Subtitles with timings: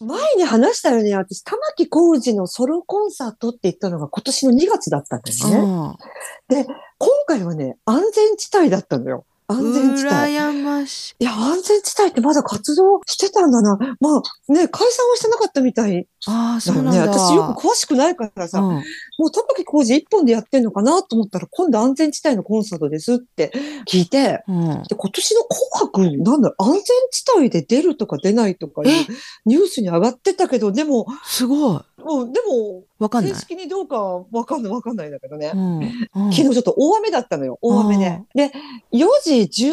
[0.00, 5.56] 前に話したよね、私、玉置浩二のソロコンサートって言ったのが今年の2月だったんですね。
[6.50, 6.66] 今
[7.26, 9.24] 回はね、安全地帯だったのよ。
[9.46, 10.14] 安全地帯。
[10.14, 13.78] 羨ましいや、安全地帯ってまだ活動してたんだな。
[14.00, 16.98] まあね、解散はしてなかったみたいああ、そうなんね。
[16.98, 17.12] だ。
[17.12, 18.82] 私よく詳しくないからさ、うん
[19.20, 23.50] もう玉置浩二一本でやってんのかなと思ったら、今度安全地帯のコンサートですって
[23.84, 24.82] 聞いて、うん。
[24.84, 28.92] で今年の紅白、なんだろう、安全地帯で出るとか出ないとかいうえ？
[29.44, 31.80] ニュースに上がってたけど、でも、すごい。
[32.00, 33.40] うん、でも、わかんない正。
[33.40, 35.50] 式にどうかはわかんない、わかんないんだけどね。
[35.52, 35.78] うん。
[35.78, 38.22] うん昨日ちょっと大雨だったのよ、大雨で。
[38.34, 38.52] で、
[38.92, 39.06] 4
[39.48, 39.66] 時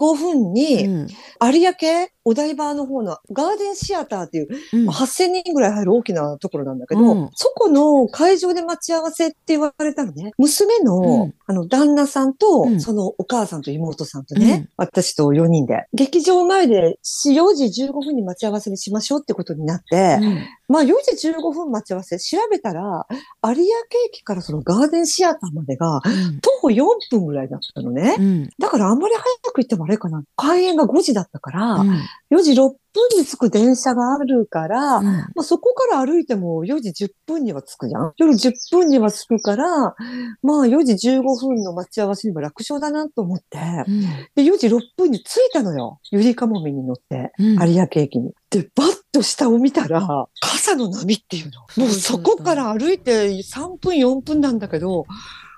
[0.00, 1.06] 15分に、うん
[1.42, 10.32] 有明、お台場の方のガーデンシアターっていう、うんまあ8000人ぐらい入る大きなところなんだけど、うんそこの会場で待ち合わせって言われたのね。
[10.38, 23.04] 娘の、うんあの、旦那さんと、うんそのお母さんと妹さんとね、うん私と4人で、劇場前で4時15分に待ち合わせにしましょうってことになって、うんまあ4時15分待ち合わせ調べたら、
[23.42, 23.64] 有明
[24.06, 26.00] 駅からそのガーデンシアターまでが
[26.40, 28.14] 徒歩4分ぐらいだったのね。
[28.16, 28.48] うん。
[28.56, 30.22] だからあんまり早く行ってもあれかな。
[30.36, 31.98] 開園が5時だったから、うん
[32.32, 32.76] 4時6分
[33.18, 38.12] に着く電車があるから、うんまあ、そこから歩いても4時10分には着くじゃん。
[38.18, 39.66] 夜10分には着くから、
[40.42, 44.00] まあ4時15分の待ち合わせにも楽勝だなと思って、うん
[44.34, 46.00] で、4時6分に着いたのよ。
[46.10, 48.32] ゆりかもめに乗って、うん有明駅に。
[48.50, 51.84] で、バッと下を見たら、傘の波っていうの。
[51.84, 55.06] もうそこから歩いて3分4分なんだけど、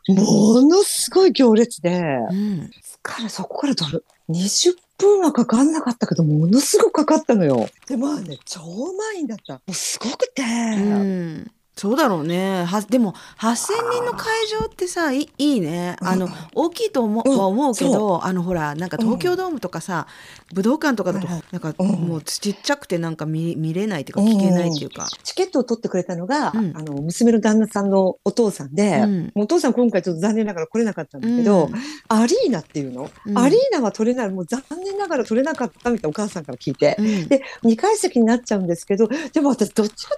[0.08, 2.70] ものすごい行列で、うん
[3.02, 3.98] からそこからどれ、
[4.30, 7.68] 20分はかかんなかったけど、ものすごくかかったのよ。
[7.88, 9.54] で、まあね、超満員だった。
[9.54, 12.64] もうすごくて、うんそうだろうね。
[12.64, 13.54] はでも8000
[13.92, 14.26] 人の会
[14.60, 15.96] 場ってさいいいね。
[16.00, 20.06] あの大きいと思は思うけそど、あのほらなんか東京ドームとかさ、
[20.52, 22.02] 武道館とかだとなんかうん。
[22.02, 25.08] もうちっちゃくてなんか見見れないっていうか聞けないっていうか。
[25.22, 26.72] チケットを取ってくれたのが、うん。
[26.76, 29.32] あの、娘の旦那さんのお父さんで、うん。
[29.34, 31.70] お父さん今回ちょっと残念ながら来れなかったんだけど、
[32.08, 33.38] アリーナっていうの、うん。
[33.38, 36.96] アリーナは取れない、もう残念ながら取れなかったみたいなお母さんから聞いて。
[36.98, 37.28] うん。
[37.28, 40.16] で、2階席になっちゃうんですけど、でも私どっちか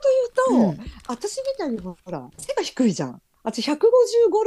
[0.48, 0.90] というと、うん。
[1.08, 3.22] 私みたいにほら、背が低いじゃん。
[3.44, 3.76] 私155、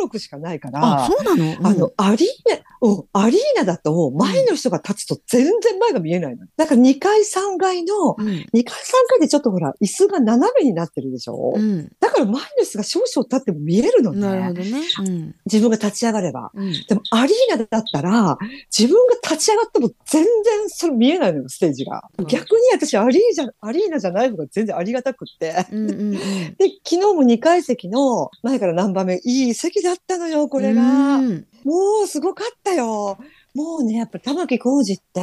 [0.10, 1.04] 6しかないから。
[1.04, 1.68] あそうなの？
[1.68, 6.48] あの、アリーナ、うん、アリーナだと前の人が立つと全然前が見えないの。
[6.58, 8.64] だから2階3階の、うん2階3
[9.10, 14.20] 階でちょっとほら、椅子が斜めになってるでしょ、うんだから前の人が少々立っても見えるのね。
[14.20, 14.72] なるほどね。
[15.00, 16.52] うん自分が立ち上がれば。
[16.56, 18.38] うんでもアリーナだったら、
[18.76, 22.02] 自分が立ち上がっても全然それ見えないのよ、ステージが。
[22.18, 25.66] うん逆に私アリーじゃ、アリーナじゃない方が全然ありがたくって。
[25.72, 26.12] うんうんうん。
[26.58, 30.82] で、昨日も2階席の前から何番目、いい席だったのよ、これが。
[30.82, 33.18] うんもうすごかったよ。
[33.54, 35.22] もうね、やっぱ玉置浩二って、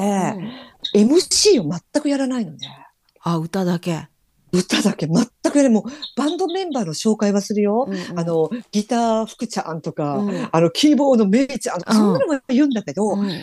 [0.95, 2.59] MC を全くやらないのね。
[3.23, 4.09] あ歌だけ。
[4.53, 5.71] 歌だけ全くやらない。
[5.71, 5.85] もう
[6.17, 7.87] バンドメンバーの紹介はするよ。
[7.89, 13.41] うんあの、ギター福ちゃんとか、うんあの、キーボードメイちゃんとか、うんそんなのも言うんだけど、うん全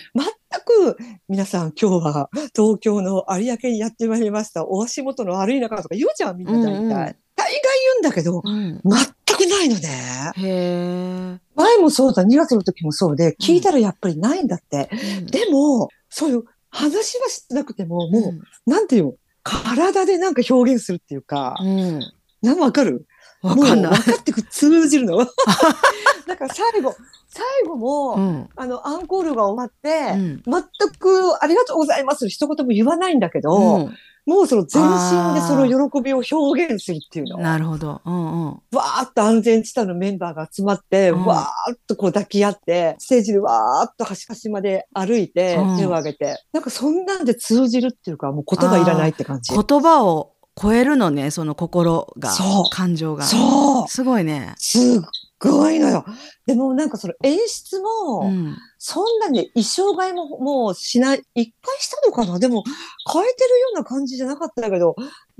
[0.65, 4.67] く皆さん今日は東京の有明にやってまいりました。
[4.67, 6.73] お足元の悪い中とか言うじゃん、みんな大体。
[6.73, 7.61] うんうん大概言
[7.97, 9.20] うんだけど、うん全く
[9.61, 10.31] ないのね。
[10.37, 11.39] へえ。
[11.55, 14.89] 前もそうだ、2月の時もそうで、聞いたらやっぱりないんだって。
[15.31, 18.33] でも、そういう話はしなくても、も
[18.65, 19.13] う、なんていうの、
[19.43, 21.99] 体でなんか表現するっていうか、うん。
[22.41, 23.05] なんわかる？
[23.41, 23.93] わかんない。
[23.97, 25.17] 分かってく、通じるの。
[26.27, 26.95] だから最後、
[27.33, 30.63] 最後も、うんあの、アンコールが終わって、うん全
[30.99, 33.93] くありがとうございます一言も言わないんだけど、うん
[34.25, 37.39] もうその全身でその喜びを表現するっていうの。
[37.39, 38.01] なるほど。
[38.05, 38.47] うんうん。
[38.71, 49.55] わーっと安全地帯のメンバーが集まって、うんわーっとこう抱き合って、ステージでわーっと端々まで歩いて、うん手を挙げて、なんかそんなんで通じるっていうか、もう言葉いらないって感じ。
[49.55, 53.23] 言葉を超えるのね、その心がそう、感情が。
[53.23, 54.53] そうすごいね。
[54.57, 55.01] すっ
[55.41, 56.05] ごいのよ。
[56.45, 58.57] でもなんかその演出も、うん。
[58.77, 62.39] そんなに衣装替えももうしない、一回したのかな？
[62.39, 62.63] でも
[63.11, 64.95] 変えてるような感じじゃなかったけど、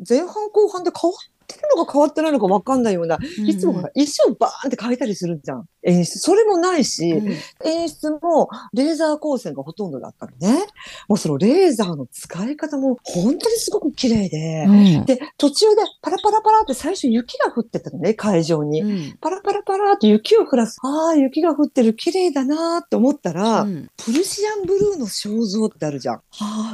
[0.07, 5.67] 前半後半で変わってるのか変わってないのか分かんないような、いつも衣装バーンって変えたりするじゃん。
[5.83, 6.19] 演出。
[6.19, 10.65] それもないし、うん演出もレーザー光線がほとんどだったのね。
[11.07, 18.81] もうそのレーザーの使い方も本当にすごく綺麗で、うんで、途中でパラパラパラって最初雪が降ってたのね、会場に。
[18.81, 20.77] うんパラパラパラって雪を降らす。
[20.83, 26.21] ああ、雪が降ってる、綺麗だなーって思ったら、うんプルシアンブルーの肖像ってあるじゃん。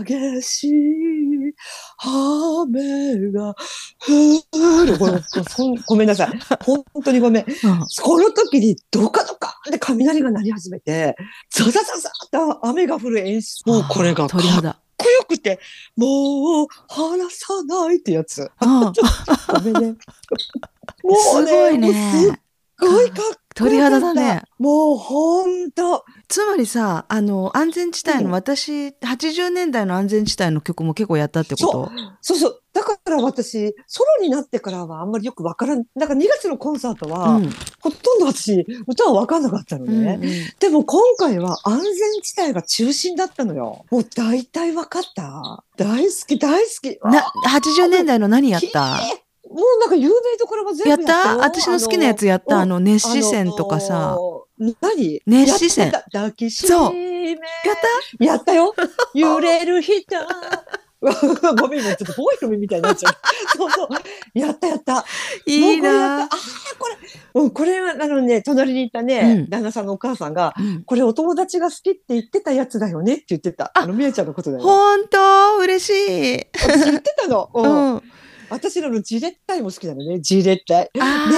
[0.04, 1.54] 激しい
[2.00, 3.56] 雨が
[4.08, 4.98] 降る。
[4.98, 6.40] ごめんそんごめんなさい。
[6.64, 7.46] 本当にごめん。
[8.02, 11.16] この時にドカドカって雷が鳴り始めて、
[11.52, 13.68] ザザザザって雨が降る演出。
[13.68, 14.42] もうこれがかっ。
[14.98, 15.60] こよくて、
[15.96, 18.50] もう離さないってやつ。
[18.62, 18.82] うん
[19.54, 19.96] ごめんね。
[21.04, 22.42] もうね、すごいもうすっね。
[22.80, 23.38] ごいかっこよかった。
[23.56, 24.44] 鳥肌だね。
[24.60, 26.04] もうほんと。
[26.30, 31.92] つまりさ、あの、安全地帯の、うん私、80年代の安全地帯の曲も結構やったってこと？
[32.22, 32.62] そうそう。
[32.74, 35.86] だから私、ソロになってからはあんまりよくわからん。
[35.98, 40.20] だから2月のコンサートは、うんほとんど私、歌はわかんなかったのうんね。
[40.60, 43.86] でも今回は安全地帯が中心だったのよ。
[43.90, 45.64] もう大体わかった。
[45.78, 47.00] 大好き、大好き。
[47.04, 48.98] な、80年代の何やった？
[49.50, 51.38] もうなんか有名どころも全やっ部やった？
[51.38, 52.58] 私の好きなやつやった？
[52.58, 54.14] ああの、熱視線とかさ。
[54.14, 55.22] あのー何？
[55.26, 57.38] 熱視線抱きしそうめやっ
[58.20, 58.74] やったよ
[59.14, 59.94] 揺れる人
[61.00, 63.14] ごめん、 今ちょっとボーイの目みたいになっちゃう。
[63.56, 63.90] そうそう。
[64.34, 64.96] やったやった。
[65.04, 65.06] た
[65.46, 66.30] いいなああ、
[66.80, 66.96] これ。
[67.36, 73.14] うん、これは、あのね、隣にいたね、うん旦那さんのお母さんが、うんこれお友達が好きって言ってたやつだよね？
[73.14, 73.72] って言ってた。
[73.76, 74.64] あの、みやちゃんのことだよ。
[74.64, 75.18] ほんと
[75.60, 75.90] 嬉し
[76.36, 76.48] い。
[76.60, 77.50] 私言ってたの。
[77.54, 77.68] うう
[77.98, 78.02] ん。
[78.50, 78.54] ん。
[78.54, 80.90] 私らのジレッタイも好きなのね、ジレッタイ。
[81.00, 81.30] あ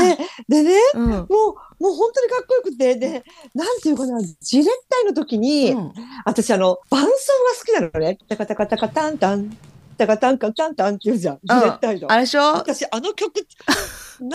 [0.48, 3.24] で、でね、ーうんもう、もう本当にかっこよくて、で、
[3.54, 5.94] なんていうかな、ジレッタイの時に、うん
[6.26, 7.12] 私あの、伴奏が
[7.60, 8.18] 好きなのね。
[8.28, 9.58] タカタカタカタンタン、
[9.98, 11.40] タカタンカタンタンって言うじゃん。
[11.44, 12.12] ジレッタイの。
[12.12, 12.42] あれでしょ？
[12.54, 13.34] 私、あの曲、
[14.20, 14.30] なん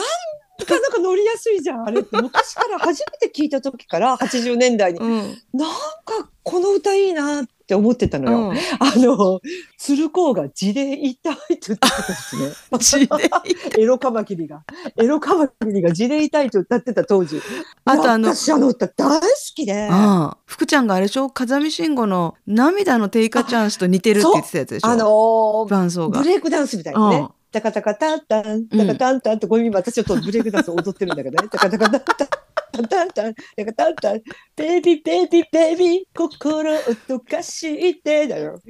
[0.67, 1.87] かなんか乗りやすいじゃん。
[1.87, 5.00] あれって昔から初めて聞いた時から、80年代に。
[5.00, 5.09] うん。
[5.53, 5.71] なん
[6.05, 8.49] かこの歌いいなって思ってたのよ。
[8.50, 8.56] うん。
[8.56, 9.40] あの、
[9.78, 13.08] 鶴光が地で痛いって言ってたんですね。
[13.78, 14.62] エロカマキリが。
[15.00, 17.40] エロカマキリが地で痛いと歌ってた当時。
[17.84, 19.88] あとあの私あの歌大好きで。
[19.90, 21.31] ああ福ちゃんがあれでしょ？
[21.31, 24.88] 風見慎吾の涙のテイカチャンスと似てるって言ってたやつでしょ？
[24.88, 26.28] あのー伴奏がブ。
[26.28, 27.16] レイクダンスみたいなね。
[27.16, 31.49] うんタカタカタンタン、タカタンタンって、これ今私ちょっとブレイクダンス踊ってるんだけどね。
[31.49, 32.28] タカタカタンタン。
[32.75, 34.23] タンタンタン、タンタンタン、
[34.56, 36.79] ベイビーベイビーベイビー、心を
[37.09, 38.61] 溶かしてだよ。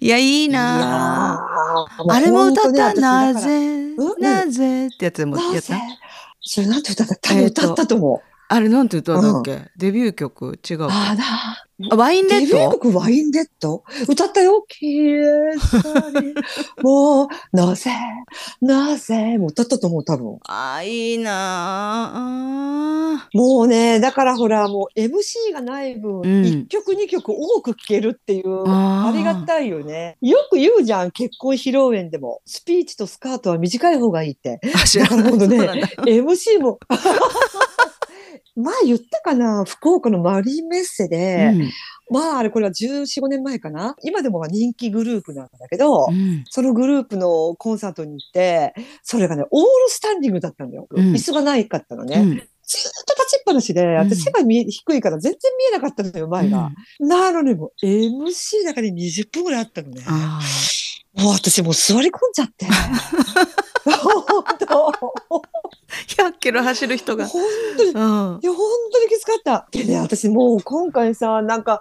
[0.00, 1.38] いや、いいな
[2.08, 5.74] あれも歌った、なぜ、なぜってやつもやった
[6.40, 8.20] それなんて歌った歌ったと思う。
[8.48, 11.69] あれなんて歌だっけ、デビュー曲違うああだ。
[11.90, 13.82] あワインレデビューッド曲ワインレッド？
[14.08, 14.64] 歌ったよ。
[14.68, 16.34] 消え去り、
[16.82, 17.90] もう、なぜ、
[18.60, 20.38] なぜ、もう歌ったと思う、多分。
[20.46, 30.16] あーいいなあもうね、だからほら、もう MC がない分、うん一曲二曲多く聴けるっていう、ありがたいよね。
[30.20, 32.40] よく言うじゃん、結婚披露宴でも。
[32.46, 34.60] スピーチとスカートは短い方がいいって。
[34.74, 36.78] あ知だらないから今度ね MC も。
[38.56, 41.52] 前言ったかな福岡のマリンメッセで、
[42.10, 50.86] まああれこれは14、5年前かな今でも人気グループなんだけど、うんそのグループのコンサートに行って、それがね、オールスタンディングだったんだよ。
[50.90, 52.16] うん椅子がないかったのね。
[52.16, 56.70] うんずーっと立ちっぱなしで、ん私背が低いから全然見えなかったのよ、前が。
[57.00, 60.02] なのにもう MC だから20分ぐらいあったのね。
[60.06, 60.40] あ
[61.14, 62.66] もう私もう座り込んじゃって。
[63.84, 65.59] 本当ー
[66.16, 67.26] 100キロ走る人が。
[67.26, 67.42] 本
[67.76, 68.40] 当にうんいや、本
[68.92, 69.68] 当にきつかった。
[69.70, 71.80] でね、私もう今回さ、なんか、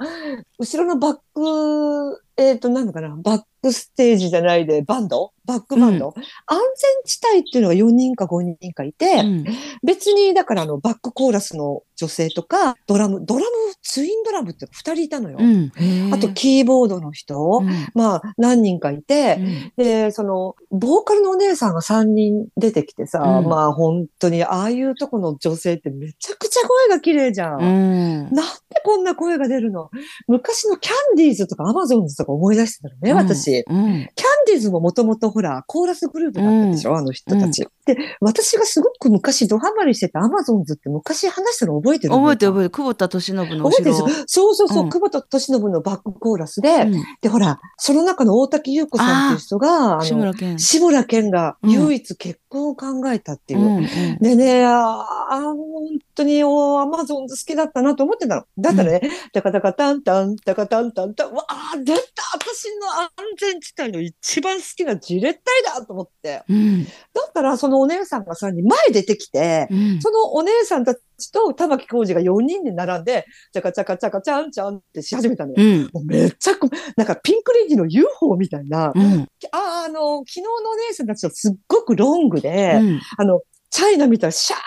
[0.60, 5.34] 後ろのバック、えっ、と、なんのかな、バックステージじゃないで、バンド？
[5.46, 6.14] バックバンド、
[6.46, 9.46] 安全地帯っていうのが4人か5人かいて、うん。
[9.84, 13.48] 別に、だからあの、バックコーラスの女性とか、ドラム、ドラム、
[13.82, 15.38] ツインドラムって2人いたのよ。
[15.40, 16.14] うん。
[16.14, 17.70] あと、キーボードの人、うん。
[17.96, 19.84] まあ、何人かいて、うん。
[19.84, 23.50] で、その、ボーカルのお姉さんが3人出てきてさ、うん。
[23.50, 27.60] まあ本当にああいうとこの女性ってめちゃくちゃ声が綺麗じゃん。
[27.60, 28.24] うん。
[28.26, 28.42] なんで
[28.84, 29.90] こんな声が出るの？
[30.28, 33.64] 昔のキャンディーズとかアマゾンズとか思い出してたのね、私。
[33.68, 37.68] うんキャンディーズももともとほら、コーラスグループだったでしょ、あの人たち。
[37.86, 42.14] で、私がすごく昔ドハマりしてたアマゾンズって昔話したの覚えてる？
[42.14, 42.46] 覚えて。
[42.48, 43.96] 覚えてる久保田利信の後覚えてる。
[44.28, 50.60] そうそうそう、うん久保田利信のバックコーラスで、うんで、ほら、その中の大滝優子さんっていう人が、あの、志村けん。
[50.60, 53.60] 志村けんが唯一結婚を考えたっていう。
[53.60, 56.46] うんうんでね、ああ、本当にア
[56.86, 58.46] マゾンズ好きだったなと思ってたの。
[58.58, 59.02] だったらね、
[59.32, 62.02] タカタカタンタン、タカタンタンタン、わあ、出た
[62.34, 66.44] 私の安全地帯の一番好きなジレッタイだと思って。
[66.50, 66.90] うんだ
[67.28, 75.56] ったら、そのお姉さんがさ、に前出てきて、うんそのお姉さんたちと玉置浩二が4人で並んで、チャカチャカチャカチャンチャンってし始めたのよ。
[75.58, 84.60] うんもうめっちゃく、なんかピンクレディの UFO みたいな、うんあ、あの、昨日のお姉さんたちとすっごくロングで、うんあの、チャイナ見たらシャー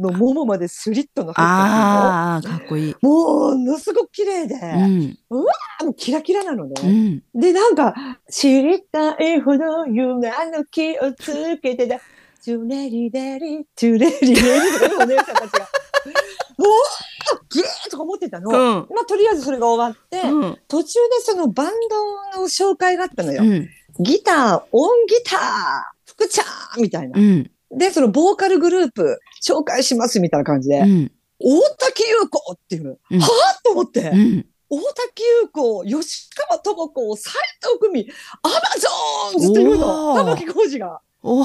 [0.00, 2.94] のももまでスリットが入ったああ、かっこいい。
[3.02, 5.18] ものすごく綺麗で、うん
[5.80, 6.74] あのキラキラなのね。
[6.82, 6.88] う
[7.38, 7.94] んで、なんか、
[8.30, 12.00] 知りたいほど夢の気をつけてだ。
[12.40, 15.68] チュレリデリ、チュレリデリとお姉さんたちが。
[17.50, 18.50] ゲーとか思ってたの。
[18.50, 18.94] うん。
[18.94, 20.58] まあ、とりあえずそれが終わって、うん。
[20.68, 21.72] 途中でそのバン
[22.34, 23.42] ドの紹介があったのよ。
[23.42, 23.68] うん。
[24.00, 25.40] ギター、音ギター、
[26.06, 26.44] 福ちゃ
[26.78, 27.22] んみたいなう。
[27.22, 27.50] ん。
[27.70, 31.12] で、そのボーカルグループ紹介しますみたいな感じで、うん。
[31.38, 34.46] 大滝優子っていう、うんはぁと思って、うん。
[34.70, 38.10] 大滝優子、吉川智子、斎藤久美、
[38.42, 41.00] アマゾーンズっていうの、玉木浩二が。
[41.22, 41.44] おお。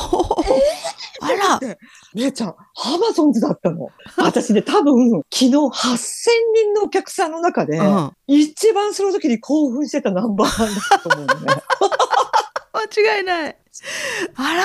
[1.22, 1.60] あら。
[1.60, 1.77] で、
[2.15, 3.89] 姉ちゃん、アマゾンズだったの。
[4.17, 5.57] 私ね、多分、昨日8000
[6.55, 8.12] 人のお客さんの中で、うん。
[8.27, 11.53] 一番その時に興奮してたナンバーワンだったと思うのね。
[12.74, 13.57] 間違いない。
[14.36, 14.63] あら。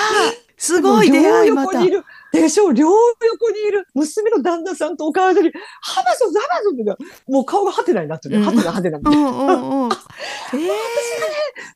[0.57, 1.91] すごい出会いまた両横にい。
[1.91, 2.03] る。
[2.31, 8.37] でしょ両横にいる娘の旦那さんとお母さんに、アマゾンズ、アマゾンズが、もう顔がハテナになってる。
[8.37, 9.29] うんハテナハテナみたいな。
[9.29, 9.89] うん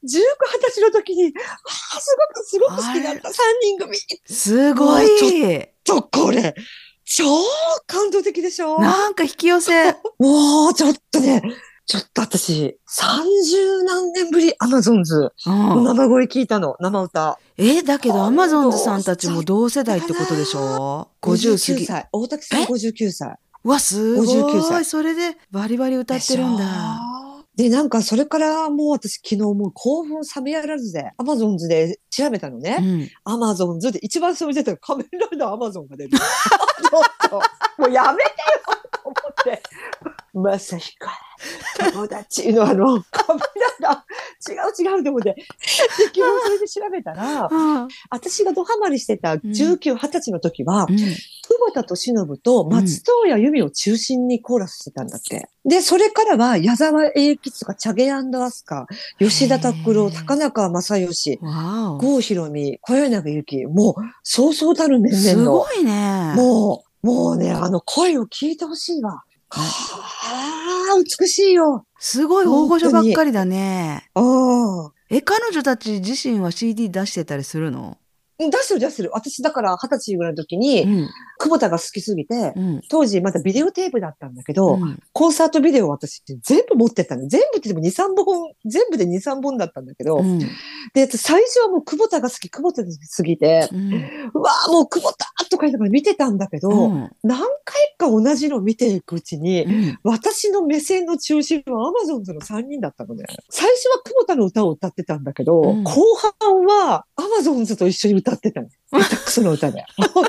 [0.04, 0.16] うんうん。
[0.16, 3.98] ええ19、20歳の時に、ああ、すごく、すごく好きだった3人組。
[4.28, 5.08] すごい。
[5.84, 6.56] ちょ、これ、
[7.06, 7.24] 超
[7.88, 8.80] 感動的でしょ？
[8.80, 9.92] なんか引き寄せ。
[10.20, 11.42] もう、ちょっとね、
[11.86, 17.40] ちょっと私、30何年ぶり、アマゾンズ生声聞いたの、生歌。
[17.58, 21.86] え、だけどアマゾンズさんたちも同世代ってことでしょ ?50 過59ぎ。
[21.86, 22.08] 歳。
[22.12, 23.36] 大滝さんえ？59歳。
[23.64, 24.64] うわ、すご59い。
[24.64, 27.00] 歳それでバリバリ歌ってるんだ。
[27.58, 32.78] で、なんかそれからもう私昨日もう興奮冷めやらずで、アマゾンズで調べたのうね。
[32.78, 33.10] ん。
[33.24, 36.12] アマゾンズで一番それ出たら仮面ライダーアマゾンが出る。
[36.12, 37.42] ちょっと、
[37.82, 38.36] もうやめてよ
[38.92, 39.64] と思って。
[40.42, 41.20] まさひか、
[41.92, 45.34] 友達のあの、 仮面ライダー、違う違うと思って。
[45.34, 47.88] で、昨日それで調べたら、 うん。
[48.10, 50.98] 私がドハマりしてた19、20歳の時は、うん
[51.48, 55.48] 久保田敏信と松任谷由実を中心にコーラスしてたんだって。
[55.64, 58.86] で、それからは矢沢永吉とかチャゲアスカ、
[59.18, 61.40] 吉田拓郎、高中正義。
[61.42, 66.34] 郷ひろみ、小柳ゆき、もう、そうそうたる面す々のご、いね。
[66.36, 69.24] もう、もうね、あの声を聞いてほしいわ。
[69.50, 69.60] あ
[70.96, 71.86] あ、美しいよ。
[72.00, 74.10] すごい大御所ばっかりだね。
[74.14, 74.94] ああ。
[75.10, 77.98] え、彼女たち自身は CD 出してたりするの？
[78.40, 79.10] 出してる出してる。
[79.14, 81.10] 私だから二十歳ぐらいの時に、うん。
[81.40, 82.82] 久保田が好きすぎて、うん。
[82.90, 87.28] 当時まだビデオテープだったんだけど、うんコンサートビデオを私全部持ってったの。
[87.28, 90.40] 全部って言っても2、3本、全部で2、3本だったんだけど、うん。
[90.94, 93.68] で、最初はもう久保田が好き、久保田が好きすぎて、
[94.34, 103.26] うわあもう久保田とか言いながら見てたんだけど、うん何回か同じの見ていくうちに、うん私の目線の中心はアマゾンズの3人だったのね。
[103.50, 105.92] 最初は久保田の歌を歌ってたんだけど、うん後
[106.40, 108.70] 半はアマゾンズと一緒に歌ってたの。
[108.92, 109.84] 下手くその歌で。
[110.14, 110.26] 本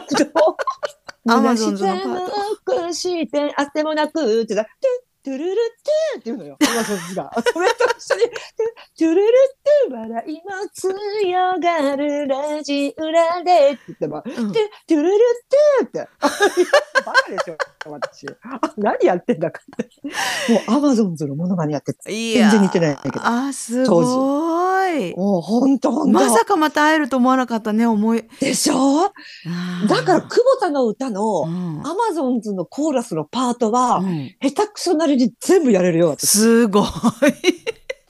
[1.25, 4.65] 当アマゾンズのパートなくしてあってもなくってだ、
[5.23, 6.57] トゥルルトゥっていうのよ。
[6.59, 7.31] アマゾンズが。
[7.53, 9.33] それと一緒に、トゥルル
[9.89, 10.41] トゥ笑いも
[10.73, 15.19] 強がるラジ裏でって言ってば、うんで、トゥルル
[15.83, 16.09] トゥって。
[17.05, 18.27] バカでしょ、私。
[18.43, 19.91] あ何やってんだかって。
[20.53, 24.03] もうアマゾンズのものまねやって全然似てないけどあ、すご
[24.89, 25.15] い。
[25.17, 26.19] もうほんとほんと。
[26.19, 28.25] まさかまた会えると思わなかったね、思い。
[28.41, 29.13] でしょ？
[29.89, 36.29] だから、久保田の歌の、うんアマゾンズのコーラスのパートは、うん下手くそなりに全部やれるよ、私。
[36.29, 36.85] すごい。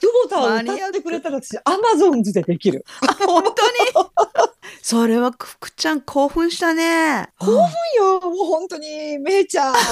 [0.01, 2.85] 久保田を歌ってくれたら私、アマゾンズでできる。
[3.27, 4.09] 本当に？
[4.83, 7.29] それはくくちゃん興奮したね。
[7.39, 7.61] 興奮
[7.99, 9.75] よ、もう本当に、めいちゃん。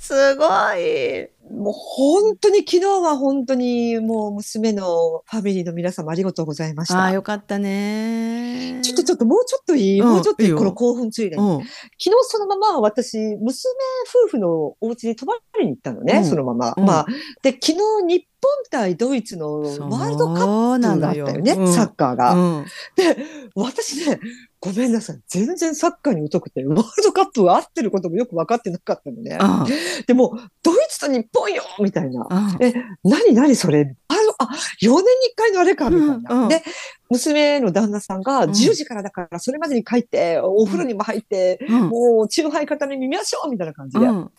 [0.00, 1.28] すごい。
[1.50, 7.12] もう本当に昨日は本当にもう娘のファミリーの皆様ありがとうございましああ、た。
[7.12, 8.80] よかったね。
[8.82, 11.42] ちょっとちょっともうちょっといい、うんもうちょっといいいいよこの興奮ついでに。
[11.42, 11.58] うん。
[11.58, 13.38] 昨日そのまま私、娘
[14.24, 16.74] 夫婦のお家に泊まりに行ったのね、うんそのまま。
[16.76, 17.06] うんまあ、
[17.42, 17.74] で、昨日
[18.06, 18.27] 日本
[18.70, 22.34] 対ドイツのワールドカップがあったよね、サッカーが。
[22.34, 22.64] うん。
[22.96, 23.16] で、
[23.54, 24.20] 私ね、
[24.60, 25.20] ごめんなさい。
[25.28, 29.38] 全然サッカーに疎くて、ワールドカップが合ってることもよく分かってなかったのね。
[29.40, 29.66] あ
[30.06, 32.26] でも、ドイツと日本よみたいな。
[32.30, 33.94] あえ、何何それ？
[34.08, 34.44] あの、あ、
[34.82, 35.02] 4年に1
[35.36, 36.34] 回のあれかみたいな。
[36.34, 36.62] うんうんで、
[37.10, 41.88] 娘の旦那さんがうん10時からだから、それまでに帰って、お風呂にも入って、うん。
[41.88, 44.04] もう、チューハイ片目見ましょうみたいな感じで。
[44.06, 44.30] うん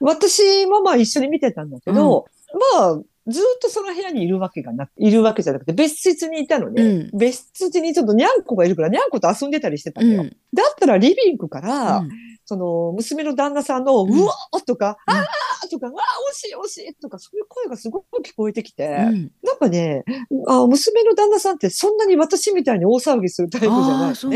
[0.00, 2.26] 私もまあ一緒に見てたんだけど、
[2.74, 6.82] まあ、ずっとその部屋にいるわけがなく、いるわけじゃなくて、別室にいたのね。
[6.82, 10.22] うん別室にちょっとニャンコがいるから、ニャンコと遊んでたりしてたのよ。
[10.22, 10.36] うん。
[10.54, 12.10] だったらリビングから、うん
[12.48, 15.24] その、娘の旦那さんの、んうわーとか、うんあー
[15.68, 20.04] とか、うわー惜しい惜しいとか、そういう声がすごく聞こえてきて、うんなんかね
[20.48, 24.16] あ、娘の旦那さんってそんなに私みたいに大騒ぎするタイプじゃああ、ないのね。
[24.16, 24.30] そう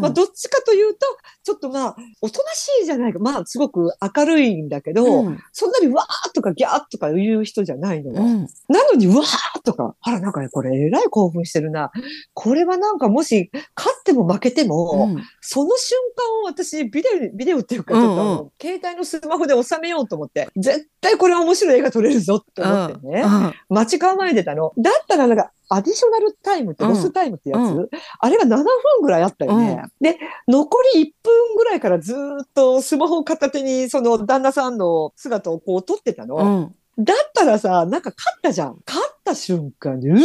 [0.00, 1.06] まあ、どっちかというと、
[1.44, 3.18] ちょっとまあ、おとなしいじゃないか。
[3.18, 8.22] まあ、すごく明るいんだけど、うんそんなにわーとかギャーとか言う人じゃないのよ。
[8.22, 8.48] うん。
[8.68, 11.90] なのに、うわーとか、あら、なんかね、これ、えらい興奮してるな。
[12.34, 24.72] これはなんか、もし、勝っても負けても、うんその瞬間を私、ビデオ、ビデデオっていうか、ちょっと携帯のスマホで収めようと思って、絶対これは面白い映画撮れるぞって思ってね、うん待ち構えてたの。
[24.78, 28.64] だったらなんか、アディショナルタイムって、うんロスタイムってやつ、うあれが7分
[29.02, 29.82] ぐらいあったよね。
[30.00, 36.36] で、残り1分ぐらいからずーっとスマホを片手に、その旦那さんの姿をこう撮ってたの。
[36.36, 38.76] うんだったらさ、なんか勝ったじゃん。
[38.86, 40.18] 勝った瞬間に、うえー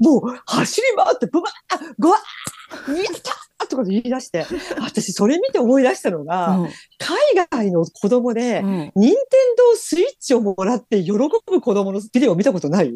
[0.00, 4.46] もう走り回って、ブバーゴワーやったーとか言い出して、
[4.80, 6.68] 私それ見て思い出したのが、うん。
[6.98, 8.92] 海外の子供で、うん。
[8.94, 9.16] 任天
[9.56, 11.28] 堂スイッチをもらって喜ぶ
[11.60, 12.92] 子供のビデオ見たことない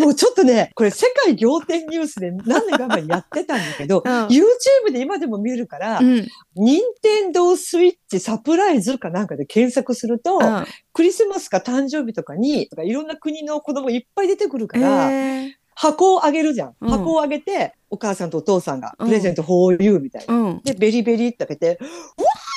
[0.00, 4.26] もうちょっとね、これ世界仰天ニュースで何年か前にやってたんだけど、うん。
[4.26, 6.26] YouTube で今でも見るから、うん。
[6.56, 10.66] 任天堂スイッチサプライズかなんかで検索すると、うん。
[10.92, 15.50] クリスマスか誕生日とかに、とかいろんな国の子供いっぱい出てくるから、えー。
[15.74, 16.74] 箱をあげるじゃん。
[16.80, 16.90] うん。
[16.90, 19.06] 箱をあげて、お母さんとお父さんが、うん。
[19.06, 20.34] プレゼント for you みたいな。
[20.34, 20.60] うん。
[20.62, 22.50] で、ベリベリって開けて、うわー!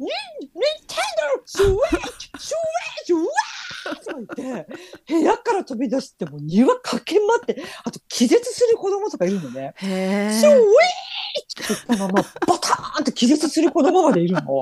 [0.00, 0.08] ニン、
[0.40, 0.50] ニン
[0.86, 0.98] テン
[1.36, 2.54] ドースイッチスイ
[3.04, 3.12] ッチ
[3.84, 4.66] とか言って、
[5.08, 7.14] 部屋から飛び出してもう庭駆け
[7.46, 9.74] 回って、あと気絶する子供とかいるのね。
[9.76, 10.64] へスイッえ
[11.48, 14.60] チって言ったまま、バターンって気絶する子供までいるの。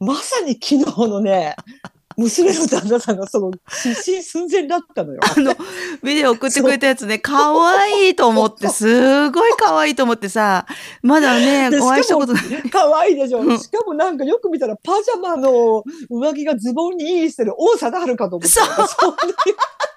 [0.00, 1.56] まさに昨日のね、
[2.16, 5.20] 娘の旦那さんがその失神寸前だったのよ。
[5.36, 5.54] あの
[6.02, 10.66] ビデオ送ってくれたやつね可愛いと思ってすごい可愛いと思ってさ
[11.02, 13.40] まだねでお会いしたことない可愛いでしょ。
[13.40, 18.48] うんしかもなんかよく見たらパジャマの上着がズボンにインしてる王貞治かと思って。
[18.48, 19.16] そうそう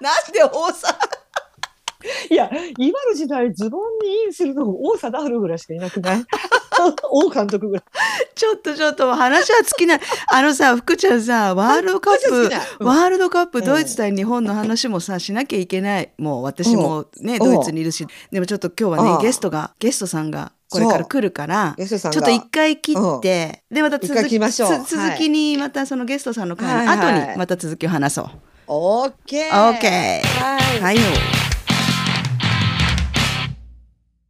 [0.00, 0.96] なんで王さん
[2.30, 6.24] いや、今の時代ズボンにインするの王貞治ぐらいしかいなくない？
[7.10, 7.84] 王監督ぐらい。
[8.34, 10.00] ちょっとちょっと話は尽きない。
[10.28, 12.18] あのさ福ちゃんさワールドカッ
[12.78, 13.64] プワールドカップうん。
[13.64, 16.10] ドイツ対日本の話もさしなきゃいけない。
[16.18, 17.54] もう私もねうん。
[17.54, 18.06] ドイツにいるし。
[18.30, 19.22] でもちょっと今日はねうん。
[19.22, 24.84] ゲストがゲストさんがこれから来るからちょっと一回切ってでまた続一回切りましょう。
[24.84, 28.30] つ続きにまたそのゲストさんの会の後にまた続きを話そう。
[28.68, 29.70] オッケー。
[29.70, 30.80] オッケーはい。
[30.80, 31.45] はいよ。